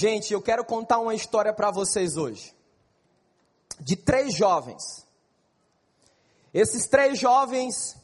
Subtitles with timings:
[0.00, 2.56] Gente, eu quero contar uma história para vocês hoje.
[3.78, 5.06] De três jovens.
[6.54, 7.98] Esses três jovens,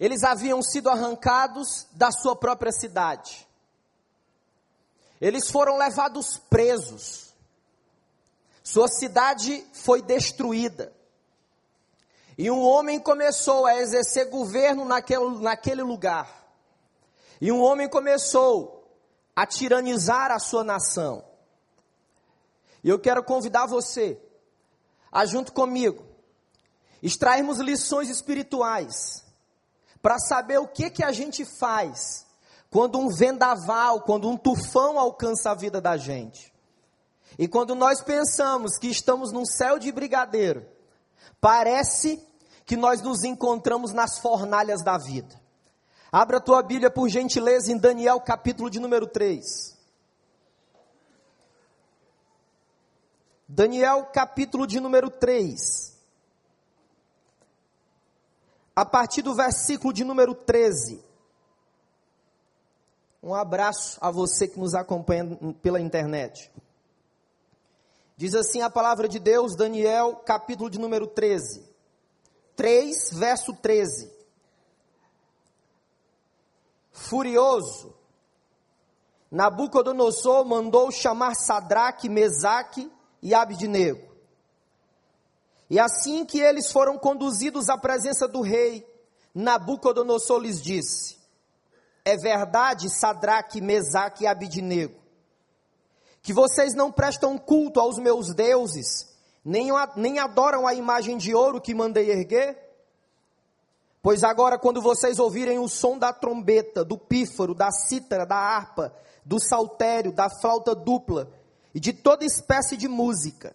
[0.00, 3.46] eles haviam sido arrancados da sua própria cidade.
[5.20, 7.32] Eles foram levados presos.
[8.64, 10.92] Sua cidade foi destruída.
[12.36, 16.50] E um homem começou a exercer governo naquele, naquele lugar.
[17.40, 18.90] E um homem começou
[19.36, 21.27] a tiranizar a sua nação.
[22.82, 24.20] E eu quero convidar você
[25.10, 26.04] a, junto comigo,
[27.02, 29.24] extrairmos lições espirituais
[30.00, 32.26] para saber o que, que a gente faz
[32.70, 36.52] quando um vendaval, quando um tufão alcança a vida da gente.
[37.38, 40.66] E quando nós pensamos que estamos num céu de brigadeiro,
[41.40, 42.22] parece
[42.66, 45.40] que nós nos encontramos nas fornalhas da vida.
[46.10, 49.77] Abra a tua Bíblia, por gentileza, em Daniel, capítulo de número 3.
[53.48, 55.96] Daniel, capítulo de número 3.
[58.76, 61.02] A partir do versículo de número 13.
[63.22, 65.24] Um abraço a você que nos acompanha
[65.62, 66.52] pela internet.
[68.16, 71.66] Diz assim a palavra de Deus, Daniel, capítulo de número 13.
[72.54, 74.18] 3, verso 13
[76.98, 77.94] furioso,
[79.30, 82.90] Nabucodonosor mandou chamar Sadraque, Mesaque
[83.22, 84.08] e Abidnego.
[85.70, 88.86] E assim que eles foram conduzidos à presença do rei,
[89.34, 91.18] Nabucodonosor lhes disse:
[92.04, 94.94] É verdade, Sadraque, Mesaque e Abidnego,
[96.22, 99.08] que vocês não prestam culto aos meus deuses,
[99.44, 102.66] nem, nem adoram a imagem de ouro que mandei erguer?
[104.00, 108.94] Pois agora, quando vocês ouvirem o som da trombeta, do pífaro, da cítara, da harpa,
[109.24, 111.28] do saltério, da flauta dupla
[111.78, 113.54] e de toda espécie de música,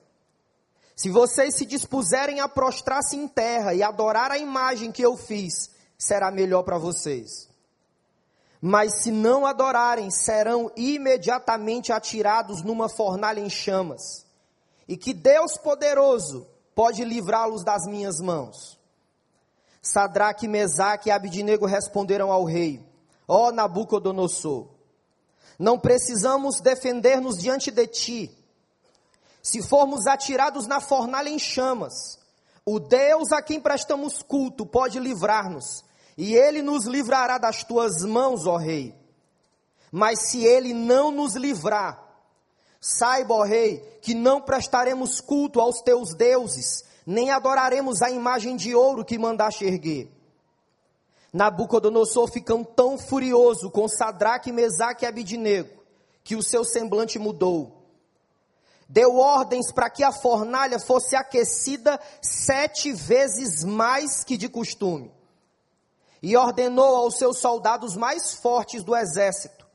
[0.95, 5.71] se vocês se dispuserem a prostrar-se em terra e adorar a imagem que eu fiz,
[5.97, 7.49] será melhor para vocês.
[8.61, 14.25] Mas se não adorarem, serão imediatamente atirados numa fornalha em chamas.
[14.87, 18.79] E que Deus poderoso pode livrá-los das minhas mãos.
[19.81, 22.81] Sadraque, Mesaque e Abidnego responderam ao rei:
[23.27, 24.72] Ó oh, Nabucodonosor,
[25.63, 28.37] não precisamos defender-nos diante de ti.
[29.41, 32.19] Se formos atirados na fornalha em chamas,
[32.65, 35.85] o Deus a quem prestamos culto pode livrar-nos,
[36.17, 38.93] e ele nos livrará das tuas mãos, ó rei.
[39.89, 41.97] Mas se ele não nos livrar,
[42.81, 48.75] saiba, ó rei, que não prestaremos culto aos teus deuses, nem adoraremos a imagem de
[48.75, 50.11] ouro que mandaste erguer.
[51.33, 55.83] Nabucodonosor ficou tão furioso com Sadraque, Mesaque e Abidinego,
[56.23, 57.81] que o seu semblante mudou.
[58.87, 65.11] Deu ordens para que a fornalha fosse aquecida sete vezes mais que de costume.
[66.21, 69.65] E ordenou aos seus soldados mais fortes do exército: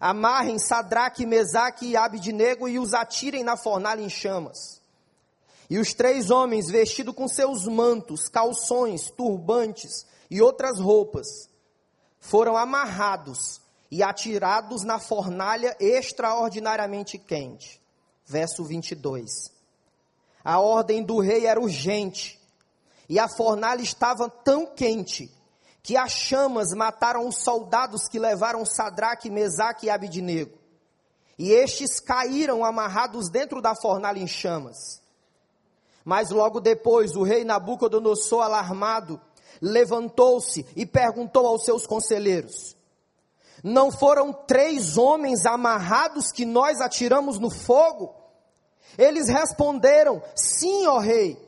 [0.00, 4.80] amarrem Sadraque, Mesaque e Abidinego e os atirem na fornalha em chamas.
[5.70, 11.48] E os três homens, vestidos com seus mantos, calções, turbantes e outras roupas,
[12.20, 13.60] foram amarrados
[13.90, 17.80] e atirados na fornalha extraordinariamente quente.
[18.24, 19.50] Verso 22.
[20.44, 22.40] A ordem do rei era urgente,
[23.08, 25.30] e a fornalha estava tão quente
[25.82, 30.56] que as chamas mataram os soldados que levaram Sadraque, Mesaque e Abidnego.
[31.38, 35.00] E estes caíram amarrados dentro da fornalha em chamas.
[36.04, 39.20] Mas logo depois, o rei Nabucodonosor, alarmado,
[39.60, 42.76] levantou-se e perguntou aos seus conselheiros:
[43.62, 48.14] Não foram três homens amarrados que nós atiramos no fogo?
[48.96, 51.38] Eles responderam: Sim, ó rei.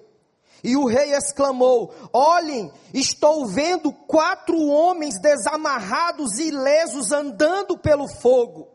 [0.63, 8.69] E o rei exclamou: Olhem, estou vendo quatro homens desamarrados e ilesos andando pelo fogo.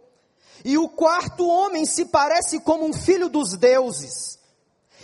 [0.66, 4.37] E o quarto homem se parece como um filho dos deuses.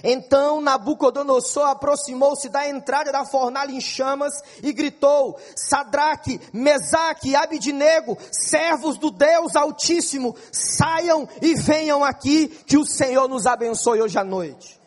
[0.03, 8.17] Então Nabucodonosor aproximou-se da entrada da fornalha em chamas e gritou: Sadraque, Mesaque e Abidnego,
[8.29, 14.25] servos do Deus Altíssimo, saiam e venham aqui, que o Senhor nos abençoe hoje à
[14.25, 14.77] noite.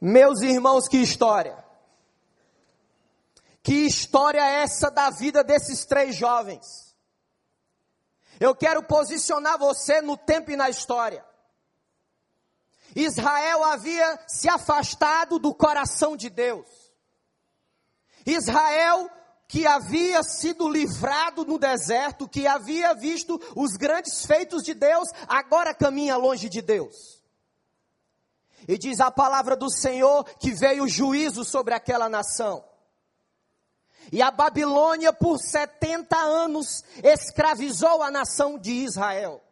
[0.00, 1.62] Meus irmãos, que história!
[3.62, 6.96] Que história é essa da vida desses três jovens?
[8.40, 11.22] Eu quero posicionar você no tempo e na história.
[12.94, 16.66] Israel havia se afastado do coração de Deus.
[18.26, 19.10] Israel
[19.50, 25.74] que havia sido livrado no deserto, que havia visto os grandes feitos de Deus, agora
[25.74, 27.20] caminha longe de Deus.
[28.68, 32.64] E diz a palavra do Senhor que veio juízo sobre aquela nação.
[34.12, 39.42] E a Babilônia, por 70 anos, escravizou a nação de Israel.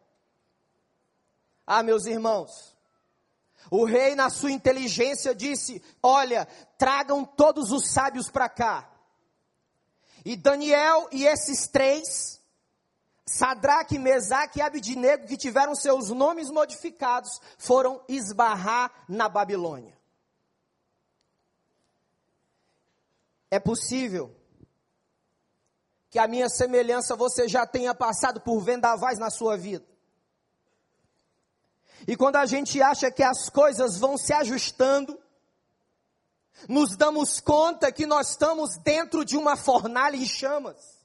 [1.67, 2.73] Ah, meus irmãos,
[3.71, 8.89] o rei, na sua inteligência, disse: Olha, tragam todos os sábios para cá.
[10.25, 12.41] E Daniel e esses três,
[13.25, 19.97] Sadraque, Mesaque e Abidnego, que tiveram seus nomes modificados, foram esbarrar na Babilônia.
[23.51, 24.35] É possível
[26.09, 29.85] que a minha semelhança você já tenha passado por vendavais na sua vida.
[32.07, 35.19] E quando a gente acha que as coisas vão se ajustando,
[36.67, 40.99] nos damos conta que nós estamos dentro de uma fornalha em chamas.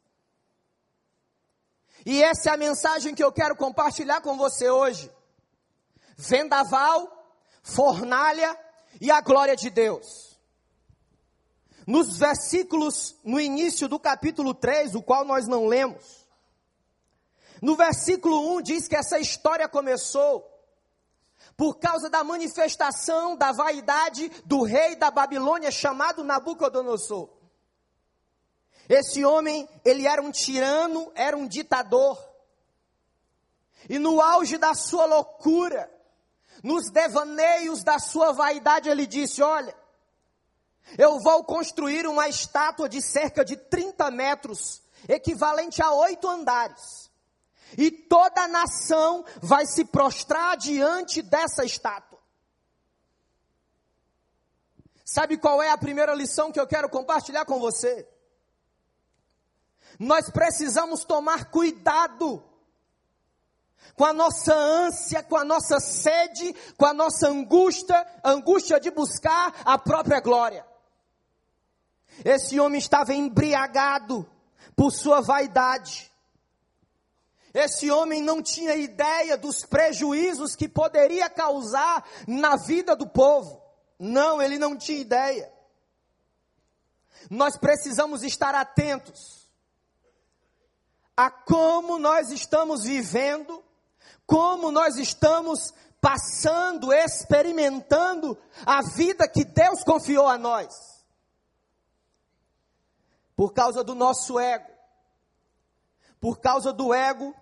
[2.04, 5.10] E essa é a mensagem que eu quero compartilhar com você hoje.
[6.16, 7.10] Vendaval,
[7.62, 8.58] fornalha
[9.00, 10.38] e a glória de Deus.
[11.86, 16.24] Nos versículos, no início do capítulo 3, o qual nós não lemos,
[17.60, 20.53] no versículo 1 diz que essa história começou
[21.56, 27.28] por causa da manifestação da vaidade do rei da Babilônia chamado Nabucodonosor.
[28.88, 32.18] Esse homem, ele era um tirano, era um ditador.
[33.88, 35.90] E no auge da sua loucura,
[36.62, 39.74] nos devaneios da sua vaidade, ele disse: Olha,
[40.98, 47.10] eu vou construir uma estátua de cerca de 30 metros, equivalente a oito andares.
[47.76, 52.20] E toda a nação vai se prostrar diante dessa estátua.
[55.04, 58.08] Sabe qual é a primeira lição que eu quero compartilhar com você?
[59.98, 62.42] Nós precisamos tomar cuidado
[63.94, 69.54] com a nossa ânsia, com a nossa sede, com a nossa angústia, angústia de buscar
[69.64, 70.66] a própria glória.
[72.24, 74.28] Esse homem estava embriagado
[74.74, 76.10] por sua vaidade.
[77.54, 83.62] Esse homem não tinha ideia dos prejuízos que poderia causar na vida do povo.
[83.96, 85.54] Não, ele não tinha ideia.
[87.30, 89.48] Nós precisamos estar atentos
[91.16, 93.64] a como nós estamos vivendo,
[94.26, 98.36] como nós estamos passando, experimentando
[98.66, 100.74] a vida que Deus confiou a nós
[103.36, 104.70] por causa do nosso ego,
[106.20, 107.34] por causa do ego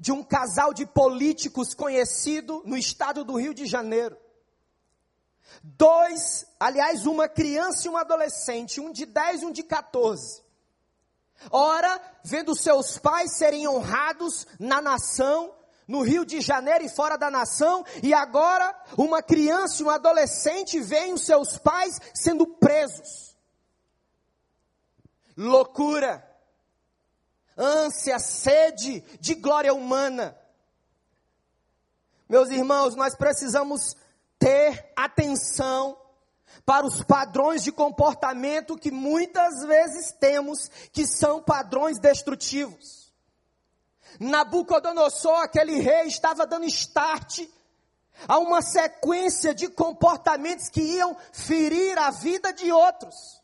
[0.00, 4.16] de um casal de políticos conhecido no estado do Rio de Janeiro.
[5.62, 10.42] Dois, aliás, uma criança e um adolescente, um de 10 e um de 14.
[11.50, 15.54] Ora, vendo seus pais serem honrados na nação,
[15.86, 20.80] no Rio de Janeiro e fora da nação, e agora uma criança e um adolescente
[20.80, 23.30] veem os seus pais sendo presos
[25.40, 26.22] loucura,
[27.56, 30.36] ânsia, sede de glória humana.
[32.28, 33.96] Meus irmãos, nós precisamos
[34.38, 35.98] ter atenção
[36.64, 43.12] para os padrões de comportamento que muitas vezes temos, que são padrões destrutivos.
[44.18, 47.40] Nabucodonosor, aquele rei, estava dando start
[48.28, 53.39] a uma sequência de comportamentos que iam ferir a vida de outros.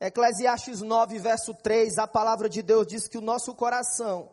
[0.00, 4.30] Eclesiastes 9, verso 3, a palavra de Deus diz que o nosso coração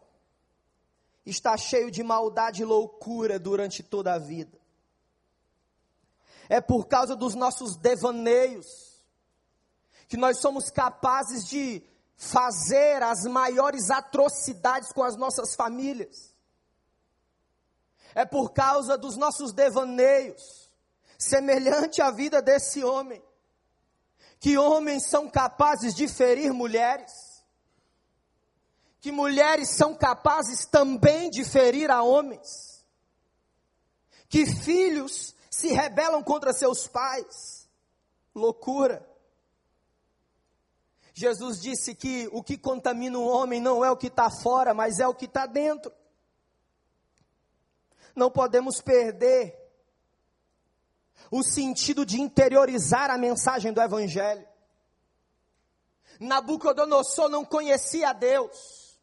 [1.26, 4.60] está cheio de maldade e loucura durante toda a vida.
[6.48, 9.04] É por causa dos nossos devaneios
[10.08, 11.82] que nós somos capazes de
[12.16, 16.34] fazer as maiores atrocidades com as nossas famílias.
[18.14, 20.72] É por causa dos nossos devaneios,
[21.18, 23.22] semelhante à vida desse homem,
[24.40, 27.12] que homens são capazes de ferir mulheres,
[29.00, 32.86] que mulheres são capazes também de ferir a homens,
[34.28, 37.70] que filhos se rebelam contra seus pais.
[38.34, 39.08] Loucura.
[41.14, 45.00] Jesus disse que o que contamina o homem não é o que está fora, mas
[45.00, 45.94] é o que está dentro.
[48.14, 49.65] Não podemos perder
[51.38, 54.48] o sentido de interiorizar a mensagem do Evangelho.
[56.18, 58.98] Nabucodonosor não conhecia Deus.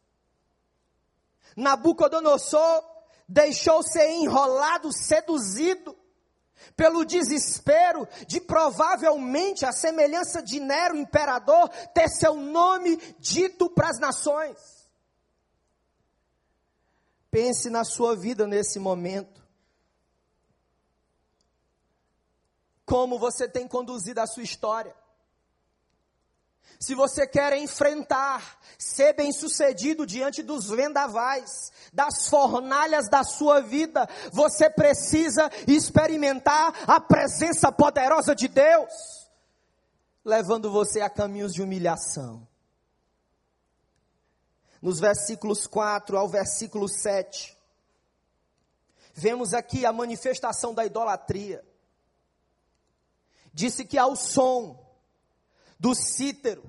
[1.55, 2.83] Nabucodonosor
[3.29, 5.95] deixou ser enrolado, seduzido
[6.75, 13.99] pelo desespero de provavelmente a semelhança de Nero, imperador, ter seu nome dito para as
[13.99, 14.57] nações.
[17.31, 19.42] Pense na sua vida nesse momento.
[22.85, 24.95] Como você tem conduzido a sua história?
[26.83, 34.69] Se você quer enfrentar, ser bem-sucedido diante dos vendavais, das fornalhas da sua vida, você
[34.69, 38.91] precisa experimentar a presença poderosa de Deus,
[40.25, 42.47] levando você a caminhos de humilhação.
[44.81, 47.57] Nos versículos 4 ao versículo 7,
[49.15, 51.65] vemos aqui a manifestação da idolatria.
[53.53, 54.79] Disse que ao som
[55.79, 56.63] do cítero,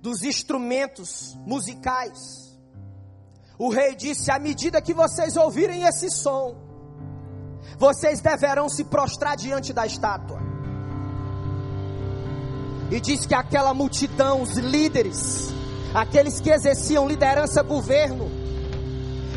[0.00, 2.58] dos instrumentos musicais.
[3.58, 6.56] O rei disse: à medida que vocês ouvirem esse som,
[7.78, 10.40] vocês deverão se prostrar diante da estátua.
[12.90, 15.48] E diz que aquela multidão, os líderes,
[15.94, 18.30] aqueles que exerciam liderança, governo,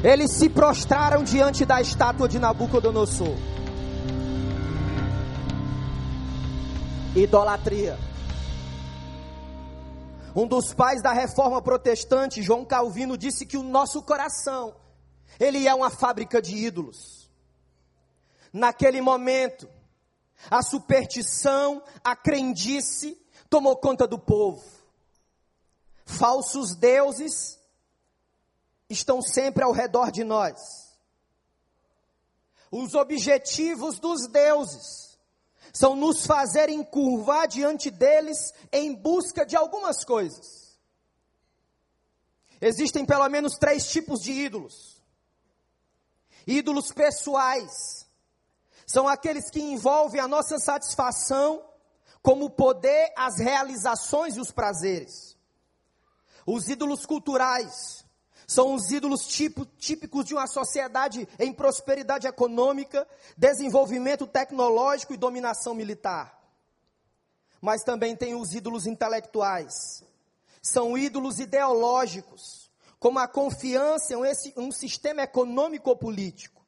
[0.04, 3.36] eles se prostraram diante da estátua de Nabucodonosor.
[7.16, 7.98] Idolatria.
[10.36, 14.76] Um dos pais da reforma protestante, João Calvino, disse que o nosso coração,
[15.40, 17.30] ele é uma fábrica de ídolos.
[18.52, 19.66] Naquele momento,
[20.52, 23.18] a superstição, a crendice
[23.50, 24.66] tomou conta do povo.
[26.06, 27.58] Falsos deuses
[28.90, 30.94] estão sempre ao redor de nós.
[32.70, 35.15] Os objetivos dos deuses
[35.76, 40.80] são nos fazer encurvar diante deles em busca de algumas coisas.
[42.62, 45.04] Existem pelo menos três tipos de ídolos:
[46.48, 48.08] ídolos pessoais,
[48.88, 51.62] são aqueles que envolvem a nossa satisfação,
[52.22, 55.36] como o poder, as realizações e os prazeres.
[56.48, 58.05] Os ídolos culturais,
[58.48, 65.74] são os ídolos tipo, típicos de uma sociedade em prosperidade econômica, desenvolvimento tecnológico e dominação
[65.74, 66.40] militar.
[67.60, 70.04] Mas também tem os ídolos intelectuais.
[70.62, 76.64] São ídolos ideológicos, como a confiança em esse, um sistema econômico ou político.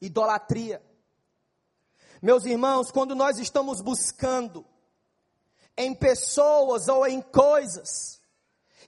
[0.00, 0.82] Idolatria.
[2.20, 4.64] Meus irmãos, quando nós estamos buscando
[5.76, 8.21] em pessoas ou em coisas,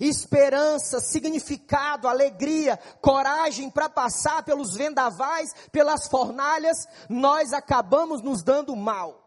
[0.00, 9.22] esperança, significado, alegria, coragem para passar pelos vendavais, pelas fornalhas, nós acabamos nos dando mal.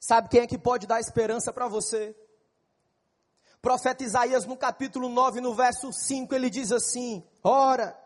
[0.00, 2.14] Sabe quem é que pode dar esperança para você?
[3.60, 7.98] profeta Isaías, no capítulo 9, no verso 5, ele diz assim: Ora,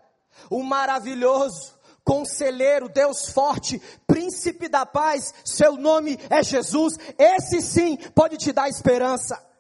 [0.50, 8.36] o maravilhoso, conselheiro, Deus forte, príncipe da paz, seu nome é Jesus, esse sim pode
[8.36, 9.51] te dar esperança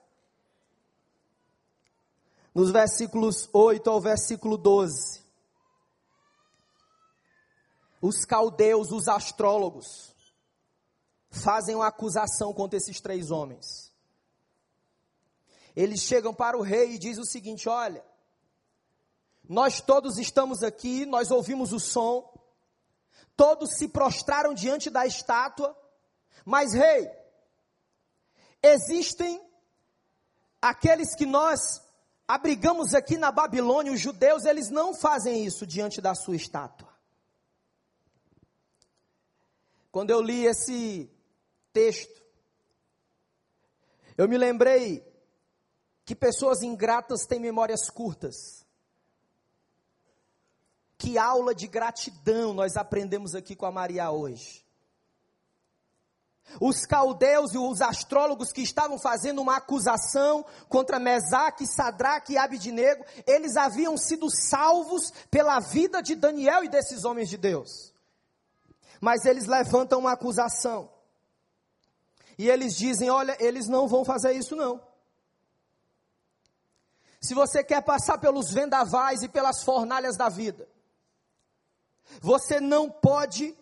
[2.54, 5.22] nos versículos 8 ao versículo 12.
[8.00, 10.14] Os caldeus, os astrólogos,
[11.30, 13.92] fazem uma acusação contra esses três homens.
[15.74, 18.04] Eles chegam para o rei e dizem o seguinte: olha,
[19.48, 22.30] nós todos estamos aqui, nós ouvimos o som,
[23.36, 25.76] todos se prostraram diante da estátua,
[26.44, 27.10] mas rei,
[28.62, 29.40] existem
[30.60, 31.80] aqueles que nós
[32.26, 36.92] abrigamos aqui na Babilônia, os judeus, eles não fazem isso diante da sua estátua.
[39.90, 41.10] Quando eu li esse
[41.72, 42.22] texto,
[44.16, 45.04] eu me lembrei
[46.04, 48.66] que pessoas ingratas têm memórias curtas.
[50.96, 54.61] Que aula de gratidão nós aprendemos aqui com a Maria hoje.
[56.60, 63.04] Os caldeus e os astrólogos que estavam fazendo uma acusação contra Mesaque, Sadraque e Abidinego,
[63.26, 67.92] eles haviam sido salvos pela vida de Daniel e desses homens de Deus.
[69.00, 70.90] Mas eles levantam uma acusação.
[72.38, 74.80] E eles dizem: olha, eles não vão fazer isso não.
[77.20, 80.68] Se você quer passar pelos vendavais e pelas fornalhas da vida,
[82.20, 83.56] você não pode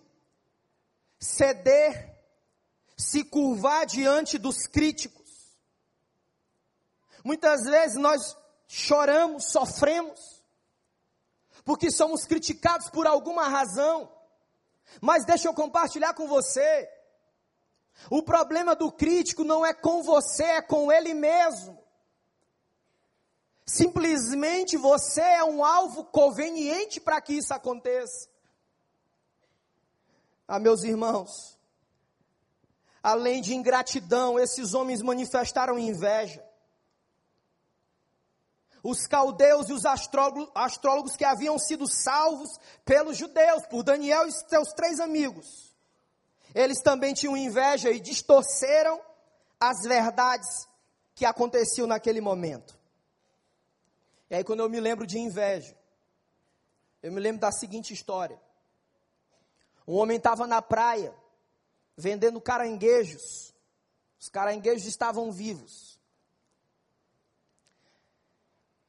[1.18, 2.09] ceder
[3.00, 5.20] se curvar diante dos críticos.
[7.24, 8.36] Muitas vezes nós
[8.68, 10.42] choramos, sofremos,
[11.64, 14.10] porque somos criticados por alguma razão.
[15.00, 16.88] Mas deixa eu compartilhar com você.
[18.10, 21.78] O problema do crítico não é com você, é com ele mesmo.
[23.66, 28.28] Simplesmente você é um alvo conveniente para que isso aconteça.
[30.48, 31.59] Ah, meus irmãos,
[33.02, 36.44] além de ingratidão, esses homens manifestaram inveja.
[38.82, 42.50] Os caldeus e os astrólogos, que haviam sido salvos
[42.84, 45.74] pelos judeus, por Daniel e seus três amigos,
[46.54, 49.00] eles também tinham inveja e distorceram
[49.58, 50.66] as verdades
[51.14, 52.78] que aconteciam naquele momento.
[54.30, 55.76] E aí, quando eu me lembro de inveja,
[57.02, 58.40] eu me lembro da seguinte história:
[59.86, 61.14] um homem estava na praia,
[61.96, 63.54] vendendo caranguejos,
[64.18, 65.98] os caranguejos estavam vivos.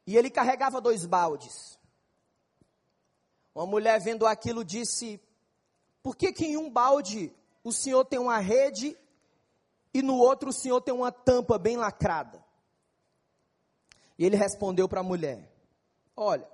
[0.05, 1.79] E ele carregava dois baldes.
[3.53, 5.21] Uma mulher vendo aquilo disse:
[6.01, 8.97] Por que, que em um balde o senhor tem uma rede
[9.93, 12.43] e no outro o senhor tem uma tampa bem lacrada?
[14.17, 15.51] E ele respondeu para a mulher:
[16.15, 16.49] Olha,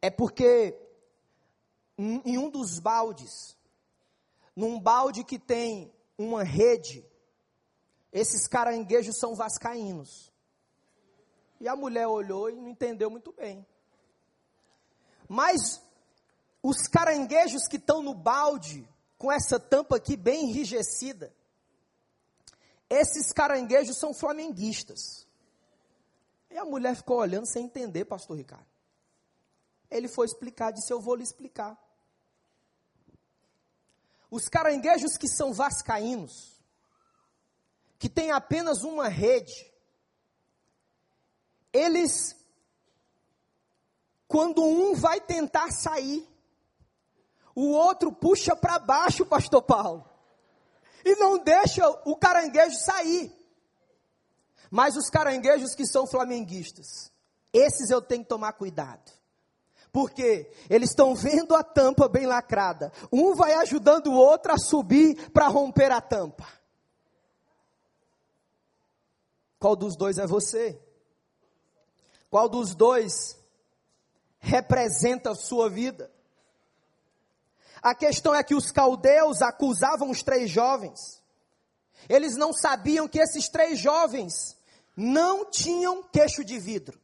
[0.00, 0.78] é porque
[1.96, 3.56] em um dos baldes,
[4.54, 7.04] num balde que tem uma rede,
[8.12, 10.32] esses caranguejos são vascaínos.
[11.60, 13.66] E a mulher olhou e não entendeu muito bem.
[15.28, 15.82] Mas
[16.62, 21.34] os caranguejos que estão no balde, com essa tampa aqui bem enrijecida,
[22.90, 25.26] esses caranguejos são flamenguistas.
[26.50, 28.66] E a mulher ficou olhando sem entender, pastor Ricardo.
[29.90, 31.81] Ele foi explicar, disse: Eu vou lhe explicar.
[34.32, 36.58] Os caranguejos que são vascaínos,
[37.98, 39.70] que têm apenas uma rede,
[41.70, 42.34] eles,
[44.26, 46.26] quando um vai tentar sair,
[47.54, 50.08] o outro puxa para baixo, pastor Paulo,
[51.04, 53.30] e não deixa o caranguejo sair.
[54.70, 57.12] Mas os caranguejos que são flamenguistas,
[57.52, 59.12] esses eu tenho que tomar cuidado.
[59.92, 62.90] Porque eles estão vendo a tampa bem lacrada.
[63.12, 66.48] Um vai ajudando o outro a subir para romper a tampa.
[69.58, 70.80] Qual dos dois é você?
[72.30, 73.38] Qual dos dois
[74.38, 76.10] representa a sua vida?
[77.82, 81.22] A questão é que os caldeus acusavam os três jovens.
[82.08, 84.56] Eles não sabiam que esses três jovens
[84.96, 87.01] não tinham queixo de vidro.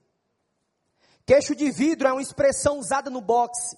[1.28, 3.76] Queixo de vidro é uma expressão usada no boxe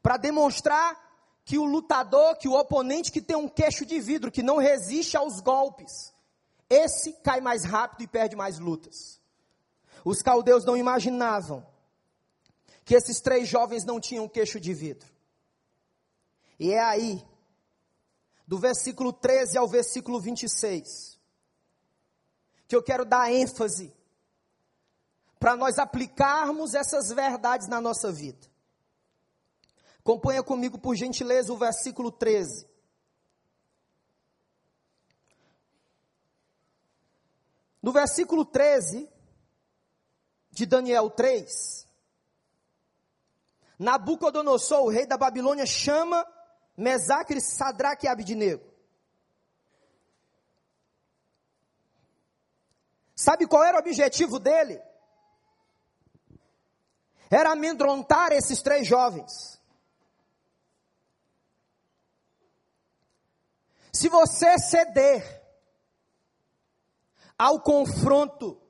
[0.00, 0.96] para demonstrar
[1.44, 5.16] que o lutador, que o oponente que tem um queixo de vidro, que não resiste
[5.16, 6.14] aos golpes,
[6.68, 9.20] esse cai mais rápido e perde mais lutas.
[10.04, 11.66] Os caldeus não imaginavam
[12.84, 15.12] que esses três jovens não tinham queixo de vidro.
[16.60, 17.26] E é aí,
[18.46, 21.18] do versículo 13 ao versículo 26,
[22.68, 23.92] que eu quero dar ênfase
[25.50, 28.46] para nós aplicarmos essas verdades na nossa vida.
[29.98, 32.68] Acompanha comigo, por gentileza, o versículo 13.
[37.82, 39.10] No versículo 13,
[40.52, 41.88] de Daniel 3,
[43.76, 46.24] Nabucodonosor, o rei da Babilônia, chama
[46.76, 48.72] Mesaque, Sadraque e Abidnego.
[53.16, 54.89] Sabe qual era o objetivo dele?
[57.30, 59.60] Era amedrontar esses três jovens.
[63.92, 65.40] Se você ceder
[67.38, 68.60] ao confronto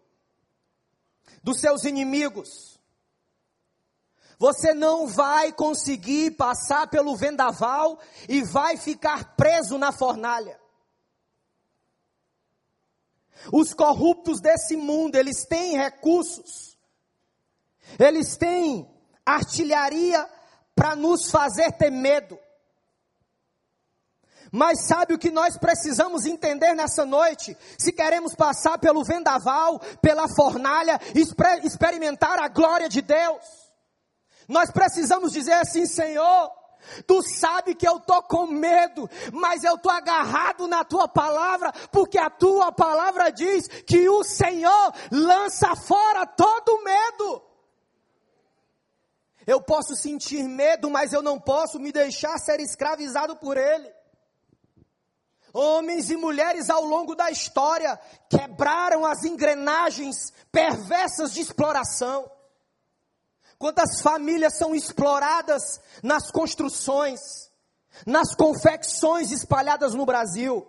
[1.42, 2.78] dos seus inimigos.
[4.38, 10.58] Você não vai conseguir passar pelo vendaval e vai ficar preso na fornalha.
[13.52, 16.69] Os corruptos desse mundo, eles têm recursos,
[17.98, 18.88] eles têm
[19.24, 20.28] artilharia
[20.74, 22.38] para nos fazer ter medo.
[24.52, 27.56] Mas sabe o que nós precisamos entender nessa noite?
[27.78, 30.98] Se queremos passar pelo vendaval, pela fornalha,
[31.62, 33.44] experimentar a glória de Deus,
[34.48, 36.50] nós precisamos dizer assim: Senhor,
[37.06, 42.18] Tu sabe que eu estou com medo, mas eu estou agarrado na tua palavra, porque
[42.18, 47.49] a tua palavra diz que o Senhor lança fora todo medo.
[49.50, 53.92] Eu posso sentir medo, mas eu não posso me deixar ser escravizado por ele.
[55.52, 62.30] Homens e mulheres ao longo da história quebraram as engrenagens perversas de exploração.
[63.58, 67.18] Quantas famílias são exploradas nas construções,
[68.06, 70.64] nas confecções espalhadas no Brasil.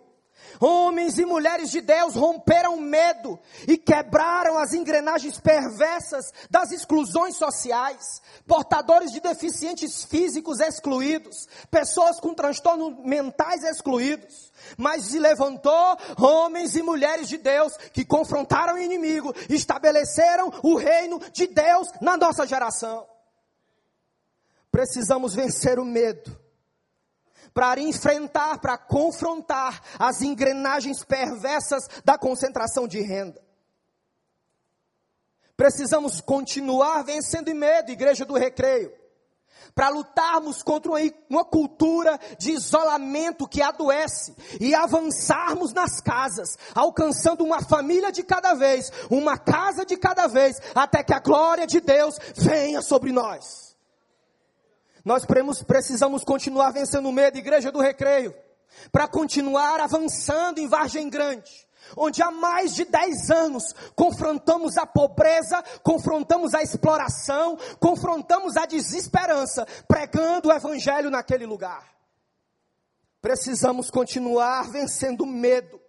[0.60, 7.36] Homens e mulheres de Deus romperam o medo e quebraram as engrenagens perversas das exclusões
[7.36, 8.22] sociais.
[8.46, 14.52] Portadores de deficientes físicos excluídos, pessoas com transtornos mentais excluídos.
[14.76, 21.20] Mas se levantou homens e mulheres de Deus que confrontaram o inimigo, estabeleceram o reino
[21.32, 23.06] de Deus na nossa geração.
[24.70, 26.41] Precisamos vencer o medo
[27.54, 33.42] para enfrentar, para confrontar as engrenagens perversas da concentração de renda.
[35.56, 38.92] Precisamos continuar vencendo em medo, igreja do recreio,
[39.74, 40.90] para lutarmos contra
[41.30, 48.54] uma cultura de isolamento que adoece e avançarmos nas casas, alcançando uma família de cada
[48.54, 53.71] vez, uma casa de cada vez, até que a glória de Deus venha sobre nós.
[55.04, 55.24] Nós
[55.66, 58.34] precisamos continuar vencendo o medo, igreja do recreio,
[58.90, 61.50] para continuar avançando em Vargem Grande,
[61.96, 63.64] onde há mais de 10 anos
[63.96, 71.92] confrontamos a pobreza, confrontamos a exploração, confrontamos a desesperança, pregando o evangelho naquele lugar.
[73.20, 75.80] Precisamos continuar vencendo o medo,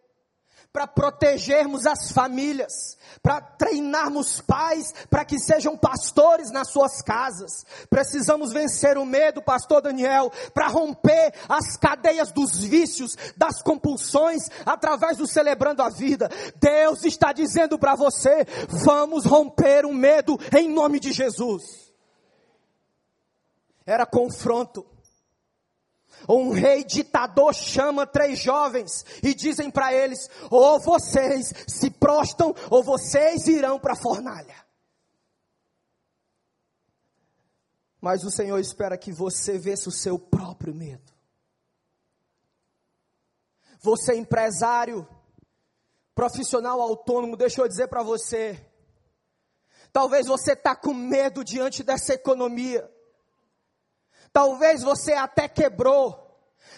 [0.74, 7.64] para protegermos as famílias, para treinarmos pais para que sejam pastores nas suas casas.
[7.92, 15.18] Precisamos vencer o medo, pastor Daniel, para romper as cadeias dos vícios, das compulsões, através
[15.18, 16.28] do celebrando a vida.
[16.60, 21.94] Deus está dizendo para você: vamos romper o medo em nome de Jesus.
[23.86, 24.93] Era confronto
[26.28, 32.84] um rei ditador chama três jovens e dizem para eles: ou vocês se prostam, ou
[32.84, 34.64] vocês irão para a fornalha.
[38.00, 41.14] Mas o Senhor espera que você vença o seu próprio medo.
[43.80, 45.08] Você, empresário,
[46.14, 48.60] profissional autônomo, deixa eu dizer para você.
[49.92, 52.90] Talvez você está com medo diante dessa economia.
[54.34, 56.24] Talvez você até quebrou.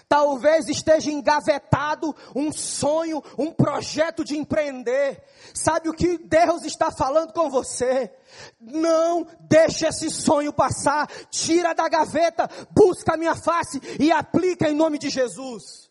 [0.07, 5.23] Talvez esteja engavetado um sonho, um projeto de empreender.
[5.53, 8.13] Sabe o que Deus está falando com você?
[8.59, 11.07] Não deixe esse sonho passar.
[11.31, 15.89] Tira da gaveta, busca a minha face e aplica em nome de Jesus.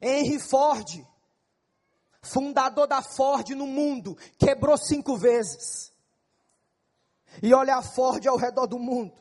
[0.00, 1.06] Henry Ford,
[2.22, 5.92] fundador da Ford no mundo, quebrou cinco vezes.
[7.40, 9.20] E olha a Ford ao redor do mundo.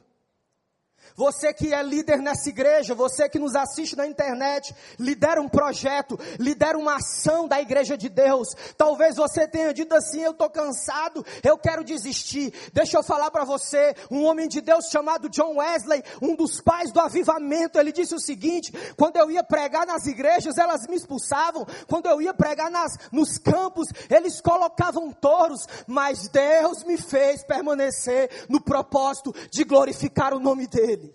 [1.19, 6.17] Você que é líder nessa igreja, você que nos assiste na internet, lidera um projeto,
[6.39, 8.47] lidera uma ação da igreja de Deus.
[8.77, 12.53] Talvez você tenha dito assim: eu estou cansado, eu quero desistir.
[12.71, 16.89] Deixa eu falar para você: um homem de Deus chamado John Wesley, um dos pais
[16.89, 21.67] do avivamento, ele disse o seguinte: quando eu ia pregar nas igrejas, elas me expulsavam.
[21.85, 28.45] Quando eu ia pregar nas, nos campos, eles colocavam touros, mas Deus me fez permanecer
[28.47, 31.08] no propósito de glorificar o nome dEle.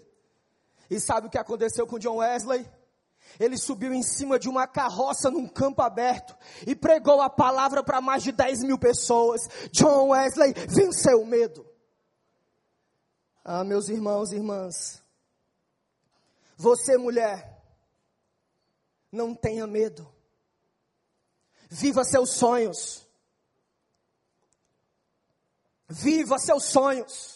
[0.91, 2.69] E sabe o que aconteceu com John Wesley?
[3.41, 8.01] Ele subiu em cima de uma carroça num campo aberto e pregou a palavra para
[8.01, 9.49] mais de 10 mil pessoas.
[9.73, 11.67] John Wesley venceu o medo.
[13.45, 15.03] Ah, meus irmãos e irmãs,
[16.57, 17.63] você mulher,
[19.11, 20.09] não tenha medo.
[21.69, 23.07] Viva seus sonhos.
[25.89, 27.34] Viva seus sonhos.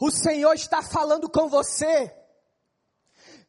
[0.00, 2.16] O Senhor está falando com você.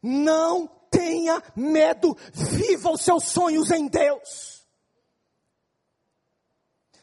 [0.03, 4.67] Não tenha medo, viva os seus sonhos em Deus.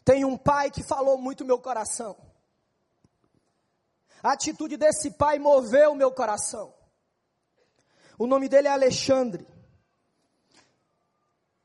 [0.04, 2.14] Tem um pai que falou muito meu coração.
[4.22, 6.74] A atitude desse pai moveu meu coração.
[8.18, 9.46] O nome dele é Alexandre.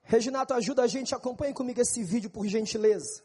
[0.04, 3.24] Reginato, ajuda a gente, acompanhe comigo esse vídeo por gentileza.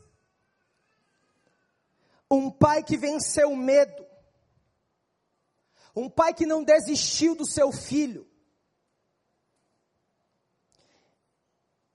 [2.29, 4.08] Um pai que venceu o medo
[5.99, 8.27] um pai que não desistiu do seu filho.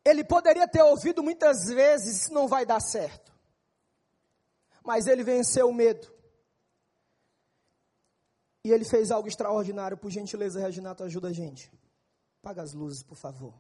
[0.06, 3.32] Ele poderia ter ouvido muitas vezes: não vai dar certo.
[4.84, 6.12] Mas ele venceu o medo.
[8.66, 9.98] E ele fez algo extraordinário.
[9.98, 11.72] Por gentileza, Reginato, ajuda a gente.
[12.42, 13.54] Paga as luzes, por favor.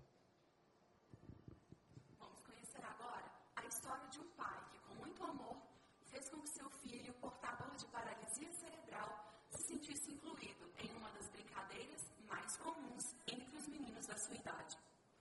[14.23, 14.77] sua idade.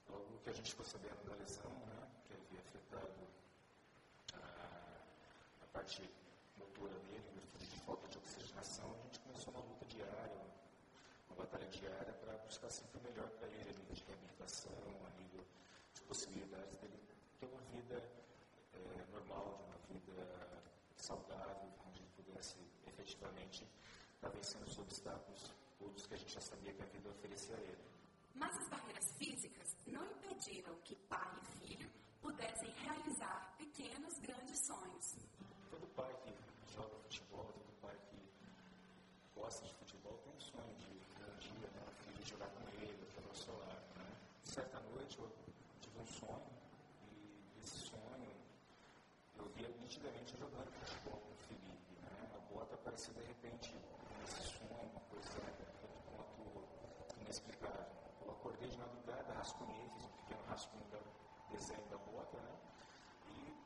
[0.09, 3.27] Logo que a gente ficou sabendo da lesão, né, que havia afetado
[4.35, 6.09] a, a parte
[6.57, 10.41] motora dele, em de falta de oxigenação, a gente começou uma luta diária,
[11.29, 15.11] uma batalha diária para buscar sempre o melhor para ele, a nível de reabilitação, a
[15.21, 15.45] nível
[15.95, 17.01] de possibilidades dele
[17.41, 17.97] ter uma vida
[18.75, 20.63] é, normal, de uma vida
[20.97, 23.67] saudável, onde ele pudesse efetivamente
[24.15, 27.61] estar vencendo os obstáculos todos que a gente já sabia que a vida oferecia a
[27.61, 27.82] ele.
[28.35, 31.91] Mas as barreiras físicas não impediram que pai e filho
[32.21, 35.17] pudessem realizar pequenos, grandes sonhos.
[35.71, 38.19] Todo pai que joga futebol, todo pai que
[39.35, 43.29] gosta de futebol tem um sonho de um dia né, filho jogar com ele, jogar
[43.29, 43.83] ao seu lado.
[43.97, 44.07] Né?
[44.45, 45.31] Certa noite eu
[45.81, 46.53] tive um sonho
[47.57, 48.33] e esse sonho
[49.37, 51.95] eu via nitidamente jogando futebol com o Felipe.
[52.03, 52.31] Né?
[52.35, 53.75] A bota aparecia de repente
[54.21, 57.87] nesse sonho, uma coisa tanto quanto inexplicável.
[58.25, 60.99] Eu acordei de madrugada, rascunhei, fiz um pequeno rascunho do
[61.51, 62.57] desenho da bota, né?
[63.27, 63.57] E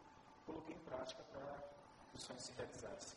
[0.47, 1.63] coloquei em prática para
[2.11, 3.16] que o sonho se realizasse.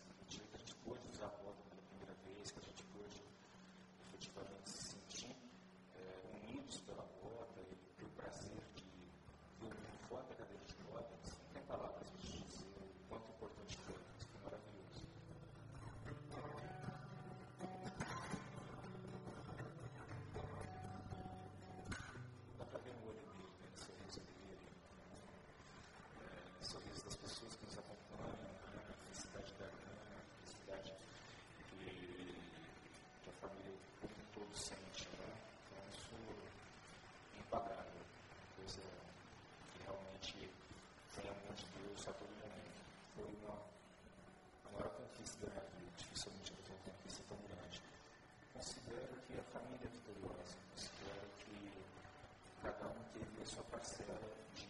[53.50, 54.20] Sua parcela
[54.54, 54.68] de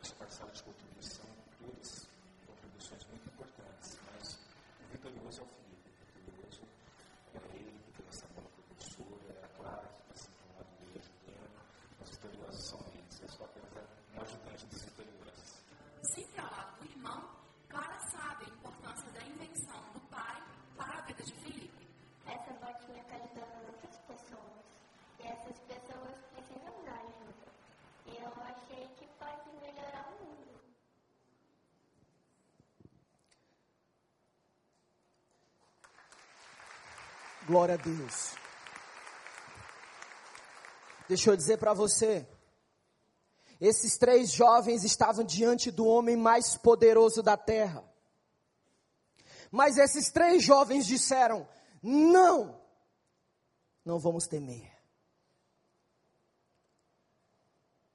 [0.00, 1.26] a sua parcela de contribuição,
[1.60, 2.08] todas
[2.46, 4.38] contribuições muito importantes, mas
[4.80, 6.62] o vitorioso é o Felipe, o vitorioso
[7.34, 10.70] é ele que tem essa boa propulsora, é a Clara que está sempre ao lado
[10.78, 11.54] dele ajudando,
[12.02, 15.62] os vitoriosos são eles, eu sou apenas um ajudante dos vitoriosos.
[16.02, 17.30] Sempre ao lado do irmão,
[17.68, 20.42] Clara sabe a importância da invenção do pai
[20.76, 21.86] para a vida de Felipe.
[22.26, 24.62] Essa botinha está ajudando muitas pessoas.
[25.18, 27.46] E essas pessoas precisam da ajuda.
[28.06, 30.60] E eu achei que pode melhorar o mundo.
[37.52, 38.34] Glória a Deus.
[41.06, 42.26] Deixa eu dizer para você.
[43.60, 47.84] Esses três jovens estavam diante do homem mais poderoso da terra.
[49.50, 51.46] Mas esses três jovens disseram:
[51.82, 52.58] Não,
[53.84, 54.72] não vamos temer.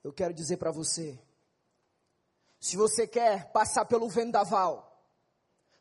[0.04, 1.20] Eu quero dizer para você:
[2.60, 5.04] se você quer passar pelo vendaval,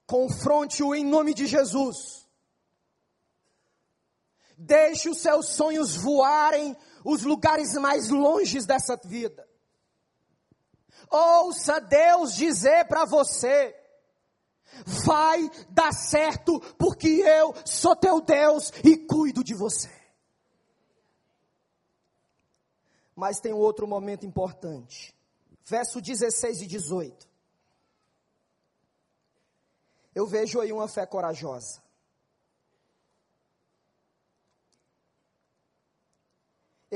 [0.06, 2.25] confronte-o em nome de Jesus.
[4.56, 9.46] Deixe os seus sonhos voarem os lugares mais longes dessa vida.
[11.10, 13.74] Ouça Deus dizer para você:
[14.86, 19.90] vai dar certo, porque eu sou teu Deus e cuido de você.
[23.14, 25.14] Mas tem um outro momento importante.
[25.64, 27.26] Verso 16 e 18.
[30.14, 31.82] Eu vejo aí uma fé corajosa.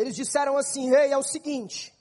[0.00, 1.94] Eles disseram assim: Rei, é o seguinte.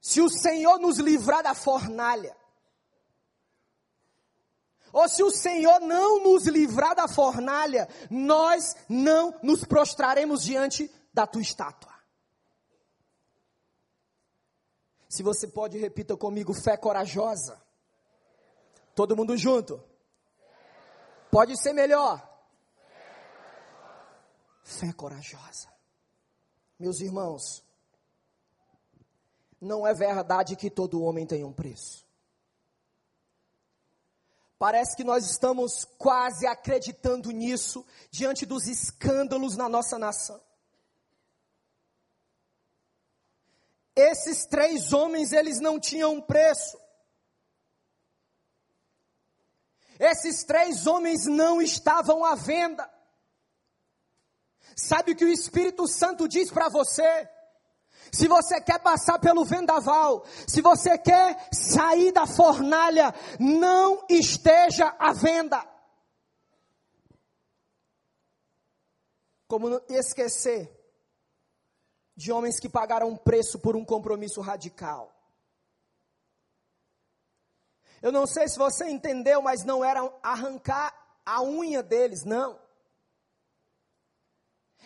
[0.00, 2.36] Se o Senhor nos livrar da fornalha,
[4.92, 11.26] ou se o Senhor não nos livrar da fornalha, nós não nos prostraremos diante da
[11.26, 11.92] tua estátua.
[15.08, 17.60] Se você pode, repita comigo: fé corajosa.
[18.94, 19.82] Todo mundo junto.
[21.32, 22.29] Pode ser melhor.
[24.70, 25.68] Fé corajosa.
[26.78, 27.60] Meus irmãos,
[29.60, 32.06] não é verdade que todo homem tem um preço.
[34.56, 40.40] Parece que nós estamos quase acreditando nisso diante dos escândalos na nossa nação.
[43.96, 46.78] Esses três homens, eles não tinham um preço.
[49.98, 52.99] Esses três homens não estavam à venda.
[54.76, 57.28] Sabe o que o Espírito Santo diz para você?
[58.12, 65.12] Se você quer passar pelo vendaval, se você quer sair da fornalha, não esteja à
[65.12, 65.64] venda.
[69.46, 70.76] Como esquecer
[72.16, 75.10] de homens que pagaram um preço por um compromisso radical.
[78.02, 82.58] Eu não sei se você entendeu, mas não era arrancar a unha deles, não.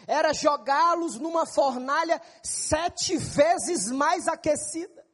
[0.06, 5.04] Era jogá-los numa fornalha sete vezes mais aquecida.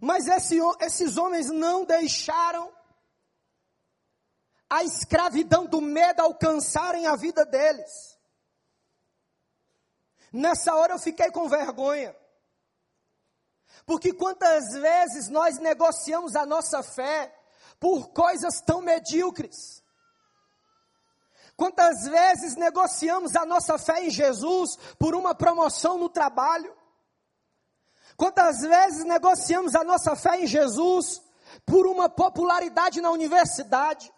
[0.00, 2.72] Mas esse, esses homens não deixaram
[4.68, 8.16] a escravidão do medo alcançarem a vida deles.
[10.32, 12.14] Nessa hora eu fiquei com vergonha.
[13.86, 17.32] Porque quantas vezes nós negociamos a nossa fé
[17.78, 19.82] por coisas tão medíocres?
[21.56, 26.74] Quantas vezes negociamos a nossa fé em Jesus por uma promoção no trabalho?
[28.16, 31.22] Quantas vezes negociamos a nossa fé em Jesus
[31.64, 34.12] por uma popularidade na universidade?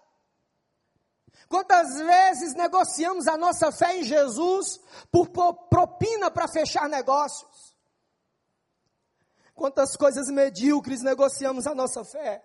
[1.49, 7.75] Quantas vezes negociamos a nossa fé em Jesus por propina para fechar negócios?
[9.55, 12.45] Quantas coisas medíocres negociamos a nossa fé?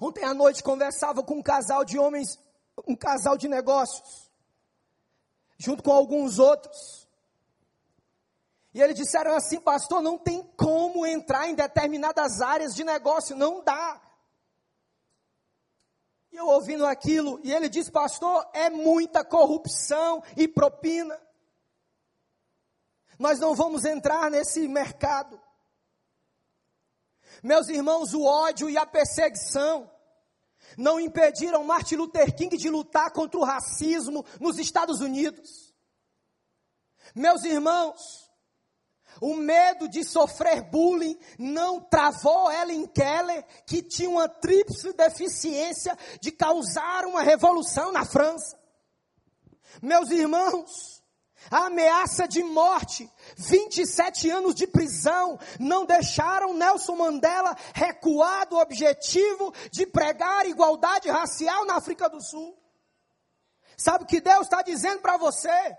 [0.00, 2.38] Ontem à noite conversava com um casal de homens,
[2.86, 4.30] um casal de negócios,
[5.58, 7.08] junto com alguns outros.
[8.72, 13.62] E eles disseram assim, pastor, não tem como entrar em determinadas áreas de negócio, não
[13.62, 14.00] dá.
[16.32, 21.20] E eu ouvindo aquilo, e ele diz, pastor, é muita corrupção e propina.
[23.16, 25.40] Nós não vamos entrar nesse mercado.
[27.40, 29.88] Meus irmãos, o ódio e a perseguição
[30.76, 35.74] não impediram Martin Luther King de lutar contra o racismo nos Estados Unidos.
[37.14, 38.24] Meus irmãos,
[39.20, 46.32] o medo de sofrer bullying não travou Ellen Keller, que tinha uma tríplice deficiência de
[46.32, 48.58] causar uma revolução na França.
[49.80, 51.03] Meus irmãos,
[51.50, 59.52] a ameaça de morte, 27 anos de prisão, não deixaram Nelson Mandela recuar do objetivo
[59.70, 62.56] de pregar igualdade racial na África do Sul.
[63.76, 65.76] Sabe o que Deus está dizendo para você?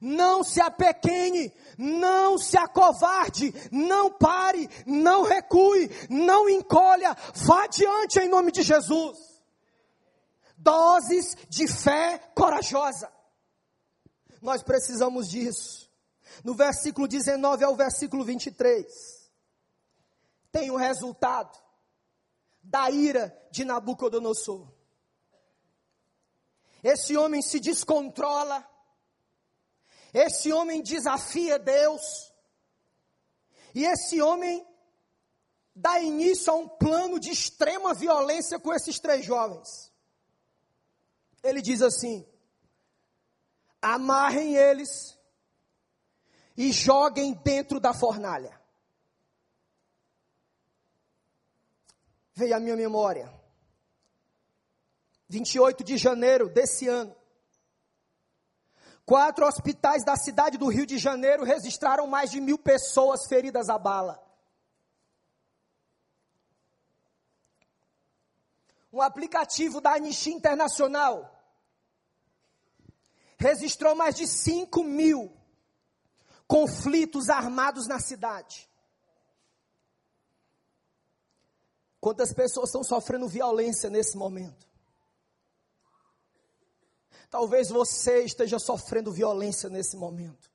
[0.00, 8.28] Não se apequene, não se acovarde, não pare, não recue, não encolha, vá adiante em
[8.28, 9.18] nome de Jesus.
[10.58, 13.15] Doses de fé corajosa.
[14.46, 15.90] Nós precisamos disso.
[16.44, 18.86] No versículo 19 ao versículo 23,
[20.52, 21.58] tem o resultado
[22.62, 24.70] da ira de Nabucodonosor.
[26.82, 28.64] Esse homem se descontrola
[30.14, 32.32] esse homem desafia Deus.
[33.74, 34.66] E esse homem
[35.74, 39.92] dá início a um plano de extrema violência com esses três jovens.
[41.42, 42.26] Ele diz assim:
[43.94, 45.16] amarrem eles
[46.56, 48.60] e joguem dentro da fornalha.
[52.34, 53.32] Veio a minha memória.
[55.28, 57.14] 28 de janeiro desse ano.
[59.04, 63.78] Quatro hospitais da cidade do Rio de Janeiro registraram mais de mil pessoas feridas a
[63.78, 64.20] bala.
[68.92, 71.35] Um aplicativo da Anistia Internacional
[73.38, 75.34] registrou mais de 5 mil
[76.46, 78.68] conflitos armados na cidade.
[82.00, 84.66] Quantas pessoas estão sofrendo violência nesse momento?
[87.28, 90.50] Talvez você esteja sofrendo violência nesse momento.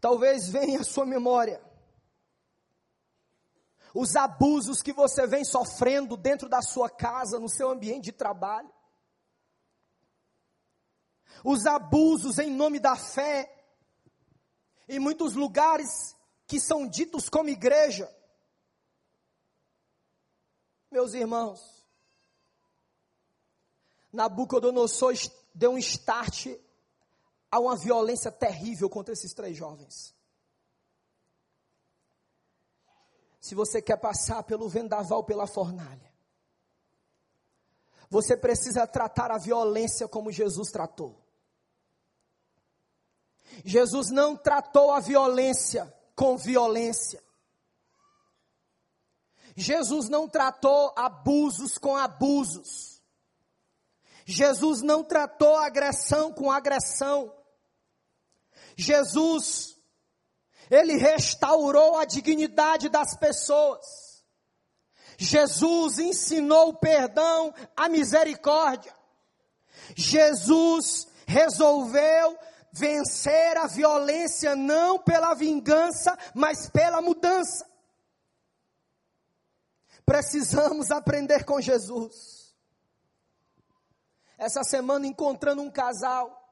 [0.00, 1.62] Talvez venha à sua memória
[3.98, 8.70] os abusos que você vem sofrendo dentro da sua casa, no seu ambiente de trabalho.
[11.44, 13.52] Os abusos em nome da fé,
[14.88, 18.12] em muitos lugares que são ditos como igreja.
[20.90, 21.60] Meus irmãos,
[24.12, 25.14] Nabucodonosor
[25.54, 26.46] deu um start
[27.50, 30.14] a uma violência terrível contra esses três jovens.
[33.40, 36.12] Se você quer passar pelo vendaval, pela fornalha,
[38.08, 41.25] você precisa tratar a violência como Jesus tratou.
[43.64, 47.22] Jesus não tratou a violência com violência.
[49.56, 53.00] Jesus não tratou abusos com abusos.
[54.24, 57.32] Jesus não tratou agressão com agressão.
[58.76, 59.76] Jesus,
[60.70, 64.24] ele restaurou a dignidade das pessoas.
[65.16, 68.94] Jesus ensinou o perdão, a misericórdia.
[69.94, 72.38] Jesus resolveu
[72.76, 77.66] vencer a violência não pela vingança, mas pela mudança.
[80.04, 82.54] Precisamos aprender com Jesus.
[84.36, 86.42] Essa semana encontrando um casal.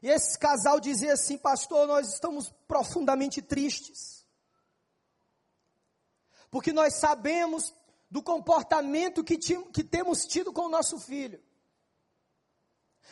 [0.00, 4.24] E esse casal dizia assim: Pastor, nós estamos profundamente tristes.
[6.50, 7.74] Porque nós sabemos
[8.10, 11.45] do comportamento que, que temos tido com o nosso filho.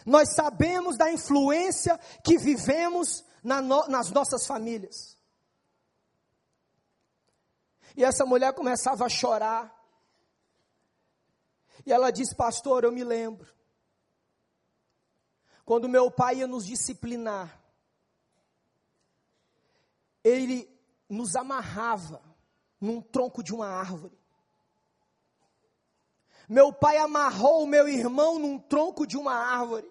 [0.05, 5.17] Nós sabemos da influência que vivemos na no, nas nossas famílias.
[7.97, 9.73] E essa mulher começava a chorar.
[11.87, 13.53] E ela disse: Pastor, eu me lembro.
[15.65, 17.63] Quando meu pai ia nos disciplinar,
[20.23, 20.71] ele
[21.09, 22.23] nos amarrava
[22.81, 24.19] num tronco de uma árvore.
[26.49, 29.91] Meu pai amarrou o meu irmão num tronco de uma árvore.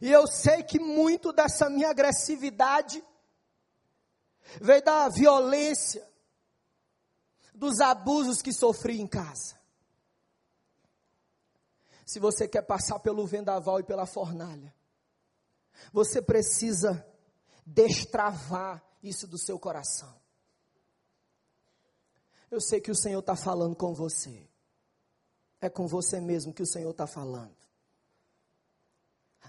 [0.00, 3.04] E eu sei que muito dessa minha agressividade
[4.60, 6.08] veio da violência,
[7.54, 9.60] dos abusos que sofri em casa.
[12.04, 14.74] Se você quer passar pelo vendaval e pela fornalha,
[15.92, 17.06] você precisa
[17.64, 20.21] destravar isso do seu coração.
[22.52, 24.48] Eu sei que o Senhor está falando com você.
[25.60, 27.62] É com você mesmo que o Senhor está falando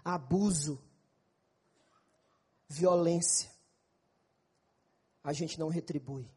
[0.04, 0.82] abuso,
[2.68, 3.50] violência,
[5.24, 6.30] a gente não retribui.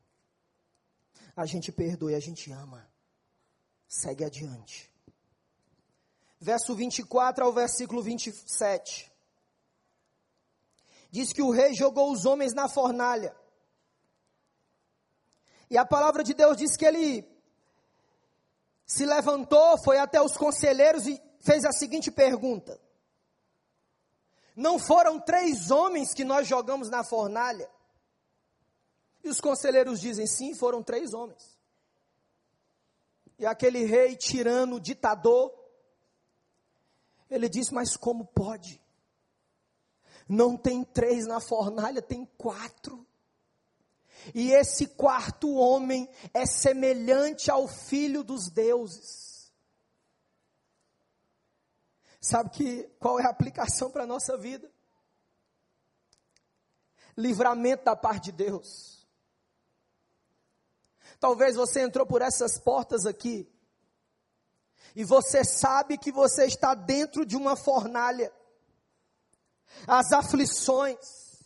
[1.34, 2.88] A gente perdoa e a gente ama.
[3.88, 4.90] Segue adiante.
[6.40, 9.10] Verso 24 ao versículo 27.
[11.10, 13.36] Diz que o rei jogou os homens na fornalha.
[15.70, 17.26] E a palavra de Deus diz que ele
[18.84, 22.80] se levantou, foi até os conselheiros e fez a seguinte pergunta:
[24.56, 27.70] não foram três homens que nós jogamos na fornalha?
[29.22, 31.56] E os conselheiros dizem: sim, foram três homens.
[33.38, 35.52] E aquele rei tirano, ditador,
[37.28, 38.82] ele diz: mas como pode?
[40.28, 43.05] Não tem três na fornalha, tem quatro.
[44.34, 49.52] E esse quarto homem é semelhante ao filho dos deuses.
[52.20, 54.70] Sabe que qual é a aplicação para a nossa vida?
[57.16, 59.06] Livramento da parte de Deus.
[61.20, 63.48] Talvez você entrou por essas portas aqui
[64.94, 68.32] e você sabe que você está dentro de uma fornalha.
[69.86, 71.44] As aflições,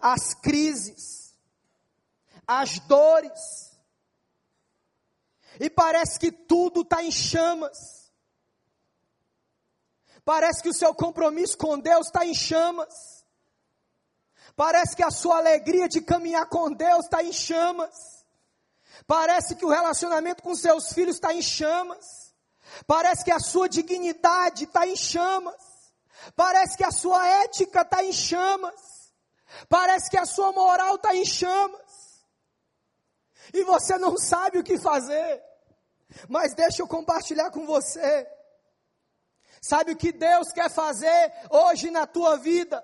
[0.00, 1.29] as crises,
[2.50, 3.70] as dores,
[5.60, 8.10] e parece que tudo está em chamas.
[10.24, 13.24] Parece que o seu compromisso com Deus está em chamas.
[14.56, 18.24] Parece que a sua alegria de caminhar com Deus está em chamas.
[19.06, 22.34] Parece que o relacionamento com seus filhos está em chamas.
[22.86, 25.54] Parece que a sua dignidade está em chamas.
[26.34, 29.12] Parece que a sua ética está em chamas.
[29.68, 31.90] Parece que a sua moral está em chamas.
[33.52, 35.42] E você não sabe o que fazer.
[36.28, 38.26] Mas deixa eu compartilhar com você.
[39.60, 42.82] Sabe o que Deus quer fazer hoje na tua vida?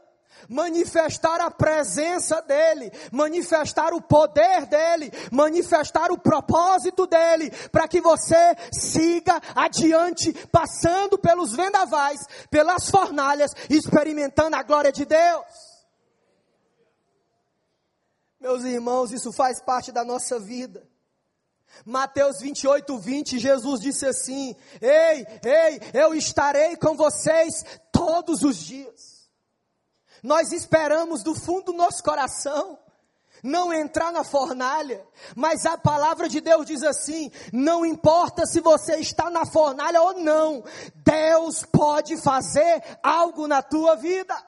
[0.50, 8.54] Manifestar a presença dEle, manifestar o poder dEle, manifestar o propósito dEle, para que você
[8.70, 15.65] siga adiante, passando pelos vendavais, pelas fornalhas, experimentando a glória de Deus.
[18.46, 20.88] Meus irmãos, isso faz parte da nossa vida.
[21.84, 29.28] Mateus 28, 20, Jesus disse assim: Ei, ei, eu estarei com vocês todos os dias.
[30.22, 32.78] Nós esperamos do fundo do nosso coração
[33.42, 38.98] não entrar na fornalha, mas a palavra de Deus diz assim: não importa se você
[38.98, 40.62] está na fornalha ou não,
[40.94, 44.40] Deus pode fazer algo na tua vida.